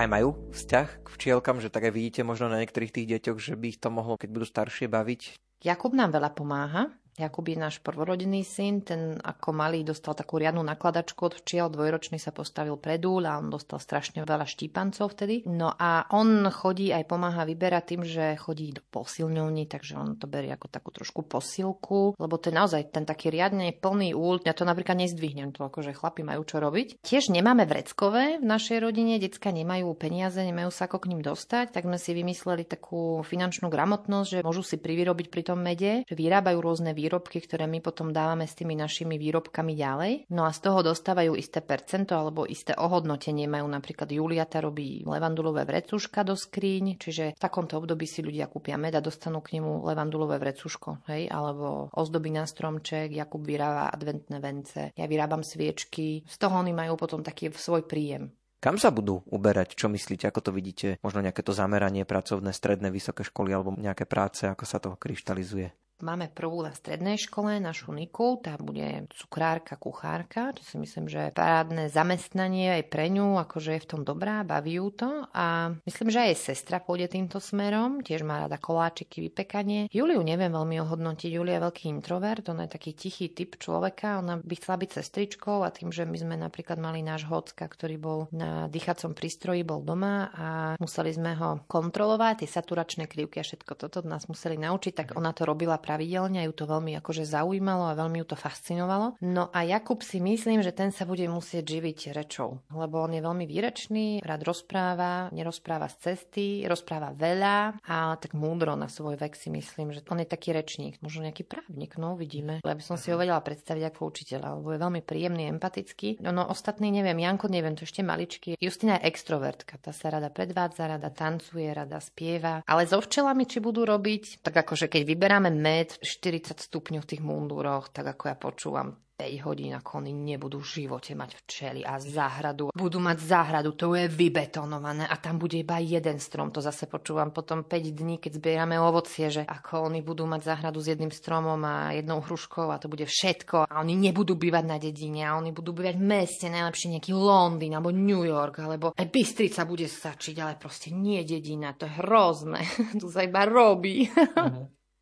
Aj 0.00 0.08
majú 0.08 0.48
vzťah 0.56 1.04
k 1.04 1.08
včielkam, 1.12 1.60
že 1.60 1.68
tak 1.68 1.84
aj 1.84 1.92
vidíte 1.92 2.24
možno 2.24 2.48
na 2.48 2.64
niektorých 2.64 2.88
tých 2.88 3.20
deťoch, 3.20 3.36
že 3.36 3.52
by 3.52 3.76
ich 3.76 3.76
to 3.76 3.92
mohlo, 3.92 4.16
keď 4.16 4.32
budú 4.32 4.48
staršie, 4.48 4.88
baviť? 4.88 5.36
Jakub 5.60 5.92
nám 5.92 6.16
veľa 6.16 6.32
pomáha. 6.32 6.88
Jakub 7.20 7.44
je 7.44 7.58
náš 7.60 7.84
prvorodený 7.84 8.40
syn, 8.42 8.80
ten 8.80 9.20
ako 9.20 9.52
malý 9.52 9.84
dostal 9.84 10.16
takú 10.16 10.40
riadnu 10.40 10.64
nakladačku 10.64 11.20
od 11.28 11.34
včiel, 11.44 11.68
dvojročný 11.68 12.16
sa 12.16 12.32
postavil 12.32 12.80
pred 12.80 13.04
úl 13.04 13.28
a 13.28 13.36
on 13.36 13.52
dostal 13.52 13.76
strašne 13.76 14.24
veľa 14.24 14.48
štípancov 14.48 15.12
vtedy. 15.12 15.44
No 15.44 15.76
a 15.76 16.08
on 16.16 16.48
chodí 16.48 16.88
aj 16.94 17.04
pomáha 17.04 17.44
vyberať 17.44 17.84
tým, 17.92 18.02
že 18.06 18.40
chodí 18.40 18.72
do 18.72 18.80
posilňovní, 18.80 19.68
takže 19.68 20.00
on 20.00 20.16
to 20.16 20.24
berie 20.24 20.54
ako 20.54 20.72
takú 20.72 20.88
trošku 20.94 21.26
posilku, 21.28 22.16
lebo 22.16 22.34
to 22.40 22.48
je 22.48 22.56
naozaj 22.56 22.82
ten 22.94 23.04
taký 23.04 23.28
riadne 23.28 23.76
plný 23.76 24.16
úl, 24.16 24.40
ja 24.46 24.56
to 24.56 24.64
napríklad 24.64 24.96
nezdvihnem, 24.96 25.52
to 25.52 25.66
akože 25.66 25.92
chlapi 25.92 26.24
majú 26.24 26.46
čo 26.46 26.56
robiť. 26.62 27.04
Tiež 27.04 27.34
nemáme 27.34 27.66
vreckové 27.66 28.40
v 28.40 28.46
našej 28.46 28.80
rodine, 28.80 29.20
decka 29.20 29.52
nemajú 29.52 29.92
peniaze, 29.98 30.40
nemajú 30.40 30.70
sa 30.72 30.88
ako 30.88 31.04
k 31.04 31.10
ním 31.12 31.20
dostať, 31.20 31.74
tak 31.74 31.84
sme 31.84 31.98
si 32.00 32.16
vymysleli 32.16 32.64
takú 32.64 33.20
finančnú 33.26 33.68
gramotnosť, 33.68 34.28
že 34.30 34.46
môžu 34.46 34.62
si 34.62 34.78
privyrobiť 34.78 35.26
pri 35.28 35.42
tom 35.42 35.58
mede, 35.60 36.06
že 36.06 36.14
vyrábajú 36.14 36.58
rôzne 36.62 36.94
výrobky 36.94 37.09
výrobky, 37.10 37.42
ktoré 37.42 37.66
my 37.66 37.82
potom 37.82 38.14
dávame 38.14 38.46
s 38.46 38.54
tými 38.54 38.78
našimi 38.78 39.18
výrobkami 39.18 39.74
ďalej. 39.74 40.12
No 40.30 40.46
a 40.46 40.54
z 40.54 40.62
toho 40.62 40.86
dostávajú 40.86 41.34
isté 41.34 41.58
percento 41.58 42.14
alebo 42.14 42.46
isté 42.46 42.78
ohodnotenie. 42.78 43.50
Majú 43.50 43.66
napríklad 43.66 44.06
Juliata 44.06 44.62
robí 44.62 45.02
levandulové 45.02 45.66
vrecuška 45.66 46.22
do 46.22 46.38
skríň, 46.38 47.02
čiže 47.02 47.34
v 47.34 47.42
takomto 47.42 47.82
období 47.82 48.06
si 48.06 48.22
ľudia 48.22 48.46
kúpia 48.46 48.78
med 48.78 48.94
a 48.94 49.02
dostanú 49.02 49.42
k 49.42 49.58
nemu 49.58 49.82
levandulové 49.90 50.38
vrecuško, 50.38 51.10
hej, 51.10 51.26
alebo 51.26 51.90
ozdoby 51.90 52.30
na 52.30 52.46
stromček, 52.46 53.10
Jakub 53.10 53.42
vyrába 53.42 53.90
adventné 53.90 54.38
vence, 54.38 54.94
ja 54.94 55.06
vyrábam 55.10 55.42
sviečky, 55.42 56.22
z 56.22 56.36
toho 56.38 56.62
oni 56.62 56.70
majú 56.70 56.94
potom 56.94 57.26
taký 57.26 57.50
svoj 57.50 57.90
príjem. 57.90 58.30
Kam 58.60 58.76
sa 58.76 58.92
budú 58.92 59.24
uberať? 59.24 59.72
Čo 59.72 59.88
myslíte? 59.88 60.28
Ako 60.28 60.44
to 60.44 60.52
vidíte? 60.52 61.00
Možno 61.00 61.24
nejaké 61.24 61.40
to 61.40 61.56
zameranie 61.56 62.04
pracovné, 62.04 62.52
stredné, 62.52 62.92
vysoké 62.92 63.24
školy 63.24 63.56
alebo 63.56 63.72
nejaké 63.72 64.04
práce, 64.04 64.44
ako 64.44 64.64
sa 64.68 64.76
to 64.76 65.00
kryštalizuje? 65.00 65.79
Máme 66.00 66.32
prvú 66.32 66.64
na 66.64 66.72
strednej 66.72 67.20
škole, 67.20 67.60
našu 67.60 67.92
Niku, 67.92 68.40
tá 68.40 68.56
bude 68.56 69.04
cukrárka, 69.12 69.76
kuchárka, 69.76 70.56
čo 70.56 70.64
si 70.64 70.76
myslím, 70.80 71.12
že 71.12 71.28
parádne 71.36 71.92
zamestnanie 71.92 72.80
aj 72.80 72.88
pre 72.88 73.12
ňu, 73.12 73.36
akože 73.36 73.76
je 73.76 73.84
v 73.84 73.88
tom 73.88 74.02
dobrá, 74.08 74.40
baví 74.40 74.80
ju 74.80 74.88
to 74.96 75.10
a 75.36 75.76
myslím, 75.84 76.08
že 76.08 76.32
aj 76.32 76.40
sestra 76.40 76.80
pôjde 76.80 77.12
týmto 77.12 77.36
smerom, 77.36 78.00
tiež 78.00 78.24
má 78.24 78.48
rada 78.48 78.56
koláčiky, 78.56 79.20
vypekanie. 79.28 79.92
Juliu 79.92 80.24
neviem 80.24 80.48
veľmi 80.48 80.80
ohodnotiť, 80.80 81.30
Julia 81.36 81.60
je 81.60 81.64
veľký 81.68 81.84
introvert, 81.92 82.48
ona 82.48 82.64
je 82.64 82.74
taký 82.80 82.96
tichý 82.96 83.28
typ 83.28 83.60
človeka, 83.60 84.24
ona 84.24 84.40
by 84.40 84.54
chcela 84.56 84.80
byť 84.80 84.90
sestričkou 84.96 85.60
a 85.60 85.68
tým, 85.68 85.92
že 85.92 86.08
my 86.08 86.16
sme 86.16 86.34
napríklad 86.40 86.80
mali 86.80 87.04
náš 87.04 87.28
hocka, 87.28 87.68
ktorý 87.68 88.00
bol 88.00 88.18
na 88.32 88.72
dýchacom 88.72 89.12
prístroji, 89.12 89.68
bol 89.68 89.84
doma 89.84 90.32
a 90.32 90.46
museli 90.80 91.12
sme 91.12 91.36
ho 91.36 91.60
kontrolovať, 91.68 92.44
tie 92.44 92.48
saturačné 92.48 93.04
krivky 93.04 93.42
a 93.42 93.44
všetko 93.44 93.72
toto 93.76 94.00
nás 94.08 94.24
museli 94.30 94.56
naučiť, 94.56 94.92
tak 94.96 95.08
ona 95.18 95.36
to 95.36 95.44
robila 95.44 95.76
pravidelne 95.90 96.46
ju 96.46 96.54
to 96.54 96.70
veľmi 96.70 96.94
akože 97.02 97.26
zaujímalo 97.26 97.90
a 97.90 97.98
veľmi 97.98 98.22
ju 98.22 98.26
to 98.30 98.38
fascinovalo. 98.38 99.18
No 99.26 99.50
a 99.50 99.66
Jakub 99.66 100.06
si 100.06 100.22
myslím, 100.22 100.62
že 100.62 100.70
ten 100.70 100.94
sa 100.94 101.02
bude 101.02 101.26
musieť 101.26 101.66
živiť 101.66 102.14
rečou, 102.14 102.62
lebo 102.70 103.02
on 103.02 103.10
je 103.10 103.18
veľmi 103.18 103.42
výrečný, 103.42 104.22
rád 104.22 104.46
rozpráva, 104.46 105.34
nerozpráva 105.34 105.90
z 105.90 106.14
cesty, 106.14 106.62
rozpráva 106.62 107.10
veľa 107.10 107.82
a 107.82 108.14
tak 108.22 108.38
múdro 108.38 108.78
na 108.78 108.86
svoj 108.86 109.18
vek 109.18 109.34
si 109.34 109.50
myslím, 109.50 109.90
že 109.90 110.06
on 110.06 110.22
je 110.22 110.30
taký 110.30 110.54
rečník, 110.54 111.02
možno 111.02 111.26
nejaký 111.26 111.42
právnik, 111.42 111.98
no 111.98 112.14
uvidíme. 112.14 112.62
By 112.62 112.78
som 112.78 112.94
si 112.94 113.10
ho 113.10 113.18
vedela 113.18 113.42
predstaviť 113.42 113.90
ako 113.90 114.00
učiteľa, 114.14 114.62
lebo 114.62 114.70
je 114.70 114.78
veľmi 114.78 115.02
príjemný, 115.02 115.50
empatický. 115.50 116.22
No, 116.22 116.30
no 116.30 116.46
ostatný 116.46 116.94
neviem, 116.94 117.18
Janko 117.18 117.50
neviem, 117.50 117.74
to 117.74 117.82
ešte 117.82 118.06
maličký. 118.06 118.54
Justina 118.62 119.02
je 119.02 119.10
extrovertka, 119.10 119.74
tá 119.82 119.90
sa 119.90 120.14
rada 120.14 120.30
predvádza, 120.30 120.86
rada 120.86 121.10
tancuje, 121.10 121.66
rada 121.66 121.98
spieva. 121.98 122.62
Ale 122.68 122.86
so 122.86 123.02
včelami, 123.02 123.48
či 123.48 123.58
budú 123.58 123.82
robiť, 123.82 124.46
tak 124.46 124.54
akože 124.54 124.86
keď 124.86 125.02
vyberáme 125.02 125.50
med, 125.50 125.79
med 125.80 125.96
40 125.96 126.60
stupňov 126.60 127.08
v 127.08 127.10
tých 127.16 127.22
mundúroch, 127.24 127.88
tak 127.88 128.12
ako 128.12 128.22
ja 128.28 128.36
počúvam 128.36 129.00
5 129.20 129.44
hodín, 129.44 129.76
ako 129.76 130.00
oni 130.00 130.12
nebudú 130.16 130.64
v 130.64 130.80
živote 130.80 131.12
mať 131.12 131.44
včely 131.44 131.84
a 131.84 132.00
záhradu. 132.00 132.72
Budú 132.72 133.04
mať 133.04 133.20
záhradu, 133.20 133.76
to 133.76 133.92
je 133.92 134.08
vybetonované 134.08 135.04
a 135.04 135.12
tam 135.20 135.36
bude 135.36 135.60
iba 135.60 135.76
jeden 135.76 136.16
strom. 136.16 136.48
To 136.56 136.64
zase 136.64 136.88
počúvam 136.88 137.28
potom 137.28 137.68
5 137.68 138.00
dní, 138.00 138.16
keď 138.16 138.40
zbierame 138.40 138.80
ovocie, 138.80 139.28
že 139.28 139.44
ako 139.44 139.92
oni 139.92 140.00
budú 140.00 140.24
mať 140.24 140.40
záhradu 140.48 140.80
s 140.80 140.96
jedným 140.96 141.12
stromom 141.12 141.60
a 141.68 141.92
jednou 141.92 142.24
hruškou 142.24 142.72
a 142.72 142.80
to 142.80 142.88
bude 142.88 143.04
všetko. 143.04 143.68
A 143.68 143.84
oni 143.84 143.92
nebudú 143.92 144.40
bývať 144.40 144.64
na 144.64 144.80
dedine 144.80 145.28
a 145.28 145.36
oni 145.36 145.52
budú 145.52 145.76
bývať 145.76 146.00
v 146.00 146.04
meste, 146.08 146.48
najlepšie 146.48 146.96
nejaký 146.96 147.12
Londýn 147.12 147.76
alebo 147.76 147.92
New 147.92 148.24
York, 148.24 148.64
alebo 148.64 148.96
aj 148.96 149.04
Bystrica 149.12 149.68
bude 149.68 149.84
stačiť, 149.84 150.36
ale 150.40 150.56
proste 150.56 150.96
nie 150.96 151.20
dedina, 151.28 151.76
to 151.76 151.84
je 151.84 151.92
hrozné. 152.00 152.64
tu 153.00 153.12
sa 153.12 153.20
iba 153.20 153.44
robí. 153.44 154.08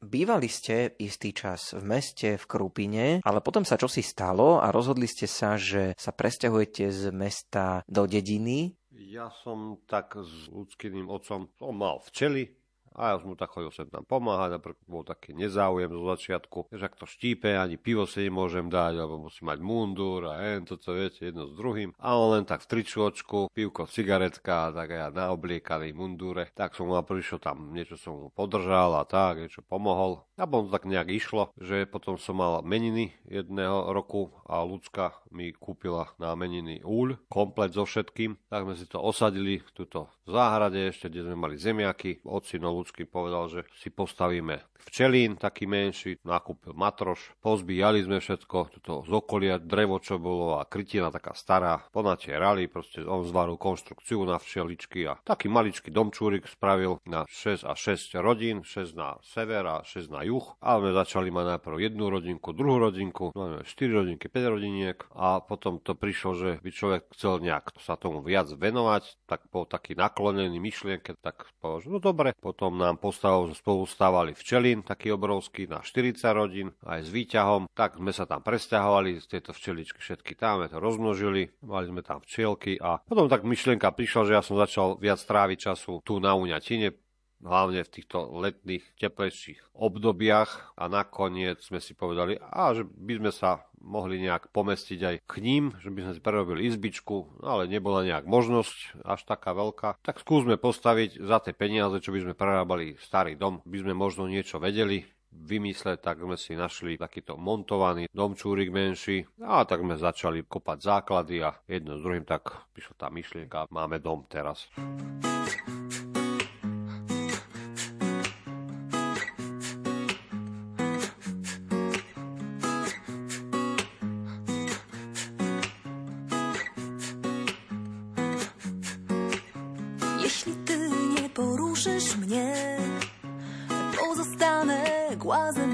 Bývali 0.08 0.48
ste 0.48 0.96
istý 0.96 1.36
čas 1.36 1.76
v 1.76 1.84
meste, 1.84 2.40
v 2.40 2.44
Krupine, 2.48 3.20
ale 3.20 3.44
potom 3.44 3.68
sa 3.68 3.76
čosi 3.76 4.00
stalo 4.00 4.56
a 4.56 4.72
rozhodli 4.72 5.04
ste 5.04 5.28
sa, 5.28 5.60
že 5.60 5.92
sa 6.00 6.16
presťahujete 6.16 6.88
z 6.88 7.12
mesta 7.12 7.84
do 7.84 8.08
dediny. 8.08 8.72
Ja 8.96 9.28
som 9.44 9.76
tak 9.84 10.16
s 10.16 10.48
ľudským 10.48 11.12
otcom, 11.12 11.52
som 11.60 11.74
mal 11.76 12.00
včely, 12.08 12.57
a 12.98 13.14
ja 13.14 13.22
som 13.22 13.30
mu 13.30 13.36
tak 13.38 13.54
chodil 13.54 13.70
sem 13.70 13.86
tam 13.86 14.02
pomáhať, 14.02 14.58
a 14.58 14.62
bol 14.90 15.06
taký 15.06 15.38
nezáujem 15.38 15.94
zo 15.94 16.02
začiatku, 16.10 16.58
že 16.74 16.82
ak 16.82 16.98
to 16.98 17.06
štípe, 17.06 17.54
ani 17.54 17.78
pivo 17.78 18.04
si 18.10 18.26
nemôžem 18.26 18.66
dať, 18.66 18.98
alebo 18.98 19.30
musí 19.30 19.46
mať 19.46 19.62
mundúr 19.62 20.34
a 20.34 20.42
jen, 20.42 20.66
toto 20.66 20.98
viete, 20.98 21.30
jedno 21.30 21.46
s 21.46 21.54
druhým. 21.54 21.94
A 22.02 22.18
on 22.18 22.34
len 22.34 22.44
tak 22.44 22.66
v 22.66 22.74
tričočku, 22.74 23.54
pivko, 23.54 23.86
cigaretka, 23.86 24.74
tak 24.74 24.90
ja 24.90 25.14
naobliekaný 25.14 25.94
mundúre. 25.94 26.50
Tak 26.58 26.74
som 26.74 26.90
mu 26.90 26.98
prišiel 26.98 27.38
tam, 27.38 27.70
niečo 27.70 27.94
som 27.94 28.12
mu 28.18 28.26
podržal 28.34 28.98
a 28.98 29.06
tak, 29.06 29.38
niečo 29.38 29.62
pomohol. 29.62 30.26
A 30.34 30.46
potom 30.46 30.70
tak 30.70 30.86
nejak 30.86 31.10
išlo, 31.14 31.54
že 31.58 31.86
potom 31.86 32.18
som 32.18 32.38
mal 32.38 32.62
meniny 32.62 33.14
jedného 33.26 33.90
roku 33.94 34.34
a 34.46 34.62
ľudská 34.62 35.14
mi 35.34 35.50
kúpila 35.54 36.14
na 36.18 36.34
meniny 36.38 36.80
úľ, 36.82 37.18
komplet 37.30 37.74
so 37.74 37.84
všetkým. 37.84 38.38
Tak 38.48 38.64
sme 38.64 38.74
si 38.78 38.86
to 38.86 39.02
osadili 39.02 39.60
tuto 39.74 40.08
v 40.26 40.34
záhrade 40.34 40.78
ešte, 40.78 41.10
kde 41.10 41.26
sme 41.26 41.36
mali 41.36 41.56
zemiaky. 41.58 42.22
Ocino 42.22 42.70
ľudský 42.88 43.04
povedal, 43.04 43.52
že 43.52 43.60
si 43.76 43.92
postavíme 43.92 44.64
včelín, 44.88 45.36
taký 45.36 45.68
menší, 45.68 46.16
nakúpil 46.24 46.72
matroš, 46.72 47.36
pozbíjali 47.44 48.00
sme 48.00 48.24
všetko, 48.24 48.80
toto 48.80 49.04
z 49.04 49.12
okolia, 49.12 49.60
drevo, 49.60 50.00
čo 50.00 50.16
bolo 50.16 50.56
a 50.56 50.64
krytina 50.64 51.12
taká 51.12 51.36
stará, 51.36 51.84
ponatie 51.92 52.32
rali, 52.32 52.64
proste 52.64 53.04
on 53.04 53.28
zvaril 53.28 53.60
konštrukciu 53.60 54.24
na 54.24 54.40
včeličky 54.40 55.04
a 55.04 55.20
taký 55.20 55.52
maličký 55.52 55.92
domčúrik 55.92 56.48
spravil 56.48 57.04
na 57.04 57.28
6 57.28 57.68
a 57.68 57.76
6 57.76 58.16
rodín, 58.24 58.64
6 58.64 58.96
na 58.96 59.20
sever 59.20 59.68
a 59.68 59.84
6 59.84 60.08
na 60.08 60.24
juh. 60.24 60.56
A 60.64 60.80
sme 60.80 60.96
začali 60.96 61.28
mať 61.28 61.60
najprv 61.60 61.76
jednu 61.84 62.08
rodinku, 62.08 62.56
druhú 62.56 62.80
rodinku, 62.80 63.36
no 63.36 63.60
4 63.60 63.68
rodinky, 63.92 64.32
5 64.32 64.54
rodiniek 64.56 64.98
a 65.12 65.44
potom 65.44 65.84
to 65.84 65.92
prišlo, 65.92 66.30
že 66.32 66.50
by 66.64 66.70
človek 66.72 67.02
chcel 67.12 67.44
nejak 67.44 67.76
sa 67.84 68.00
tomu 68.00 68.24
viac 68.24 68.48
venovať, 68.48 69.20
tak 69.28 69.44
bol 69.52 69.68
taký 69.68 69.92
naklonený 69.92 70.56
myšlienke, 70.56 71.20
tak 71.20 71.44
povedal, 71.60 71.92
no 71.92 71.98
dobre, 72.00 72.32
potom 72.38 72.77
nám 72.80 72.96
postavil, 73.02 73.52
spolu 73.52 73.84
stávali 73.84 74.32
rodín, 74.78 74.86
taký 74.86 75.12
obrovský, 75.12 75.66
na 75.66 75.82
40 75.82 76.20
rodín, 76.34 76.68
aj 76.86 77.06
s 77.06 77.10
výťahom. 77.10 77.66
Tak 77.74 77.98
sme 77.98 78.12
sa 78.14 78.24
tam 78.28 78.44
presťahovali, 78.44 79.18
z 79.18 79.26
tieto 79.26 79.50
včeličky 79.50 79.98
všetky 79.98 80.38
tam, 80.38 80.62
sme 80.62 80.68
to 80.70 80.78
rozmnožili, 80.78 81.50
mali 81.64 81.86
sme 81.88 82.02
tam 82.04 82.22
včielky 82.22 82.78
a 82.78 83.02
potom 83.02 83.26
tak 83.26 83.42
myšlienka 83.42 83.90
prišla, 83.90 84.22
že 84.28 84.32
ja 84.36 84.42
som 84.44 84.60
začal 84.60 84.96
viac 85.00 85.18
tráviť 85.18 85.58
času 85.72 86.00
tu 86.04 86.20
na 86.22 86.36
Uňatine, 86.36 86.94
hlavne 87.42 87.84
v 87.86 87.92
týchto 87.92 88.30
letných 88.34 88.84
teplejších 88.98 89.74
obdobiach 89.74 90.74
a 90.74 90.90
nakoniec 90.90 91.62
sme 91.62 91.78
si 91.78 91.94
povedali, 91.94 92.38
a 92.38 92.74
že 92.74 92.82
by 92.84 93.14
sme 93.22 93.32
sa 93.34 93.62
mohli 93.78 94.18
nejak 94.18 94.50
pomestiť 94.50 95.00
aj 95.00 95.16
k 95.24 95.34
ním, 95.38 95.70
že 95.78 95.94
by 95.94 96.02
sme 96.02 96.12
si 96.18 96.20
prerobili 96.20 96.66
izbičku, 96.66 97.42
ale 97.46 97.70
nebola 97.70 98.02
nejak 98.02 98.26
možnosť 98.26 99.06
až 99.06 99.20
taká 99.22 99.54
veľká. 99.54 100.02
Tak 100.02 100.18
skúsme 100.18 100.58
postaviť 100.58 101.22
za 101.22 101.38
tie 101.38 101.54
peniaze, 101.54 102.02
čo 102.02 102.10
by 102.10 102.26
sme 102.26 102.34
prerábali 102.34 102.98
starý 102.98 103.38
dom, 103.38 103.62
by 103.62 103.78
sme 103.86 103.94
možno 103.94 104.26
niečo 104.26 104.58
vedeli, 104.58 105.06
vymysleť, 105.28 105.98
tak 106.02 106.24
sme 106.24 106.34
si 106.40 106.56
našli 106.58 106.98
takýto 106.98 107.38
montovaný 107.38 108.08
domčúrik 108.10 108.72
menší 108.72 109.28
a 109.44 109.62
tak 109.68 109.84
sme 109.84 109.94
začali 109.94 110.42
kopať 110.48 110.78
základy 110.80 111.44
a 111.44 111.54
jedno 111.68 112.00
s 112.00 112.02
druhým 112.02 112.24
tak 112.26 112.48
prišla 112.74 112.94
tá 112.96 113.06
myšlienka, 113.12 113.68
máme 113.70 114.02
dom 114.02 114.24
teraz. 114.26 114.66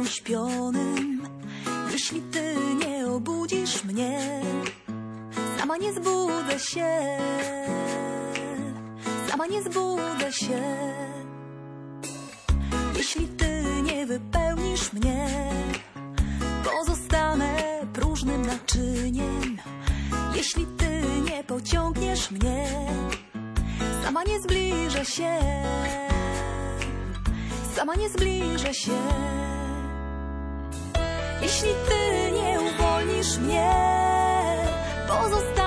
Uśpionym 0.00 1.22
Jeśli 1.92 2.20
ty 2.20 2.56
nie 2.86 3.06
obudzisz 3.06 3.84
mnie 3.84 4.40
Sama 5.58 5.76
nie 5.76 5.92
zbudzę 5.92 6.58
się 6.58 7.18
sama 9.34 9.46
nie 9.46 9.62
zbudzę 9.62 10.32
się. 10.32 10.62
Jeśli 12.96 13.28
ty 13.28 13.64
nie 13.82 14.06
wypełnisz 14.06 14.92
mnie, 14.92 15.28
pozostanę 16.64 17.80
próżnym 17.92 18.42
naczyniem. 18.46 19.58
Jeśli 20.34 20.66
ty 20.66 21.02
nie 21.30 21.44
pociągniesz 21.44 22.30
mnie, 22.30 22.66
sama 24.04 24.24
nie 24.24 24.40
zbliżę 24.40 25.04
się. 25.04 25.38
Sama 27.74 27.94
nie 27.94 28.08
zbliżę 28.08 28.74
się. 28.74 28.92
Jeśli 31.42 31.68
ty 31.88 32.32
nie 32.32 32.60
uwolnisz 32.60 33.38
mnie, 33.38 33.70
pozostanę 35.08 35.63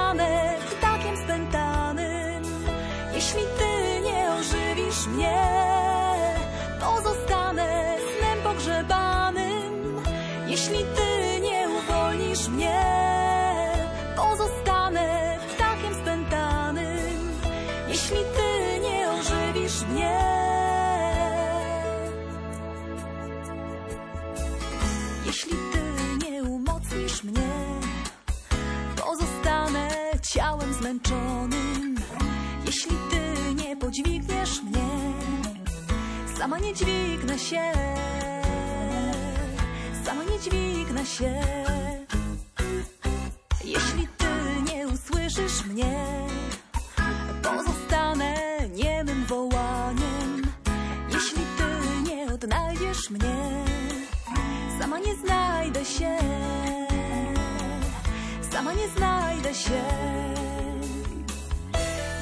się. 37.50 37.72
Sama 40.06 40.24
nie 40.24 40.40
dźwignę 40.40 41.06
się. 41.06 41.42
Jeśli 43.64 44.08
ty 44.18 44.32
nie 44.74 44.88
usłyszysz 44.88 45.66
mnie, 45.66 46.08
pozostanę 47.44 48.36
niemym 48.70 49.26
wołaniem. 49.26 50.42
Jeśli 51.14 51.44
ty 51.58 51.64
nie 52.10 52.34
odnajdziesz 52.34 53.10
mnie, 53.10 53.66
sama 54.80 55.00
nie 55.00 55.16
znajdę 55.16 55.86
się. 55.86 56.18
Sama 58.52 58.74
nie 58.74 58.88
znajdę 58.98 59.54
się. 59.54 59.82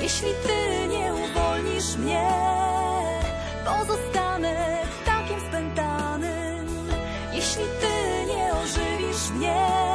Jeśli 0.02 0.30
ty 0.48 0.88
nie 0.88 1.14
uwolnisz 1.14 1.96
mnie, 1.96 2.30
pozostanę 3.66 4.85
yeah. 9.40 9.95